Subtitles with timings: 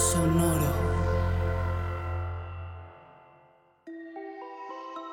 [0.00, 0.66] Sonoro.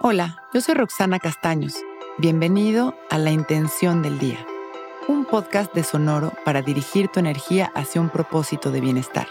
[0.02, 1.76] Hola, yo soy Roxana Castaños.
[2.17, 4.39] Bienvenido a La Intención del Día,
[5.10, 9.28] un podcast de Sonoro para dirigir tu energía hacia un propósito de bienestar.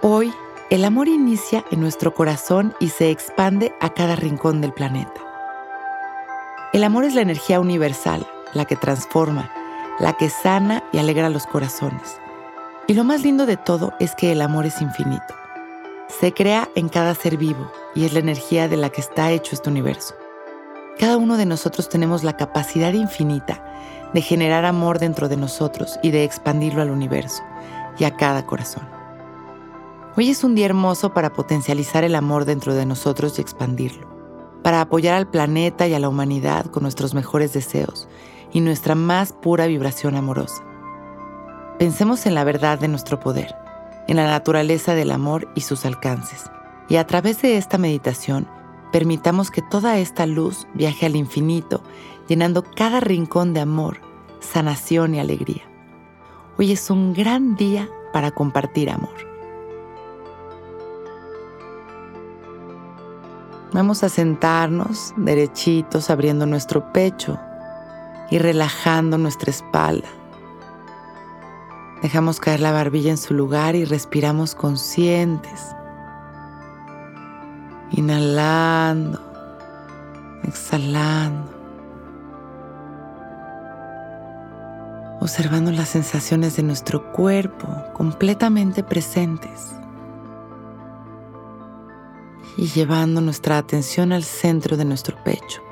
[0.00, 0.32] Hoy,
[0.70, 5.20] el amor inicia en nuestro corazón y se expande a cada rincón del planeta.
[6.72, 8.24] El amor es la energía universal,
[8.54, 9.50] la que transforma,
[9.98, 12.20] la que sana y alegra los corazones.
[12.90, 15.34] Y lo más lindo de todo es que el amor es infinito.
[16.08, 19.54] Se crea en cada ser vivo y es la energía de la que está hecho
[19.54, 20.14] este universo.
[20.98, 23.62] Cada uno de nosotros tenemos la capacidad infinita
[24.14, 27.42] de generar amor dentro de nosotros y de expandirlo al universo
[27.98, 28.88] y a cada corazón.
[30.16, 34.08] Hoy es un día hermoso para potencializar el amor dentro de nosotros y expandirlo,
[34.62, 38.08] para apoyar al planeta y a la humanidad con nuestros mejores deseos
[38.50, 40.64] y nuestra más pura vibración amorosa.
[41.78, 43.54] Pensemos en la verdad de nuestro poder,
[44.08, 46.50] en la naturaleza del amor y sus alcances,
[46.88, 48.48] y a través de esta meditación
[48.90, 51.80] permitamos que toda esta luz viaje al infinito,
[52.26, 54.00] llenando cada rincón de amor,
[54.40, 55.62] sanación y alegría.
[56.58, 59.14] Hoy es un gran día para compartir amor.
[63.72, 67.38] Vamos a sentarnos derechitos abriendo nuestro pecho
[68.32, 70.08] y relajando nuestra espalda.
[72.02, 75.74] Dejamos caer la barbilla en su lugar y respiramos conscientes.
[77.90, 79.20] Inhalando,
[80.44, 81.52] exhalando.
[85.20, 89.72] Observando las sensaciones de nuestro cuerpo completamente presentes.
[92.56, 95.67] Y llevando nuestra atención al centro de nuestro pecho.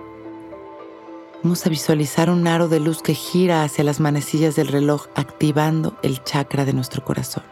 [1.42, 5.96] Vamos a visualizar un aro de luz que gira hacia las manecillas del reloj activando
[6.02, 7.44] el chakra de nuestro corazón.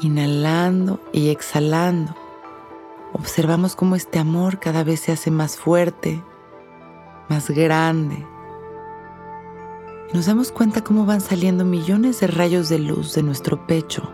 [0.00, 2.14] Inhalando y exhalando,
[3.14, 6.22] observamos cómo este amor cada vez se hace más fuerte,
[7.28, 8.26] más grande.
[10.10, 14.12] Y nos damos cuenta cómo van saliendo millones de rayos de luz de nuestro pecho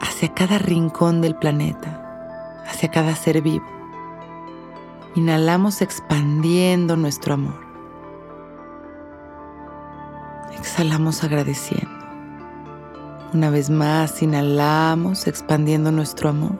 [0.00, 3.64] hacia cada rincón del planeta, hacia cada ser vivo.
[5.16, 7.60] Inhalamos expandiendo nuestro amor.
[10.58, 11.88] Exhalamos agradeciendo.
[13.32, 16.58] Una vez más, inhalamos expandiendo nuestro amor.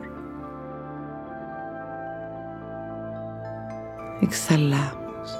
[4.21, 5.37] Exhalamos.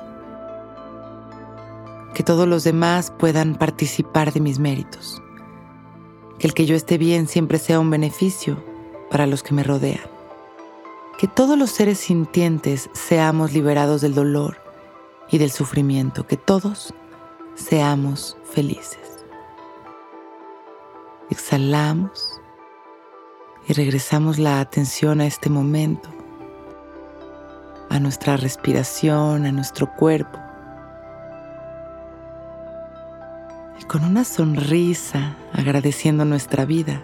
[2.14, 5.22] Que todos los demás puedan participar de mis méritos.
[6.38, 8.62] Que el que yo esté bien siempre sea un beneficio
[9.10, 10.15] para los que me rodean
[11.18, 14.58] que todos los seres sintientes seamos liberados del dolor
[15.30, 16.94] y del sufrimiento, que todos
[17.56, 19.24] seamos felices.
[21.30, 22.42] Exhalamos
[23.68, 26.10] y regresamos la atención a este momento,
[27.90, 30.38] a nuestra respiración, a nuestro cuerpo.
[33.80, 37.02] Y con una sonrisa agradeciendo nuestra vida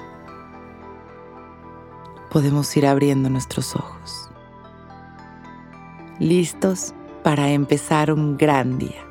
[2.31, 4.30] podemos ir abriendo nuestros ojos.
[6.19, 6.94] Listos
[7.24, 9.10] para empezar un gran día.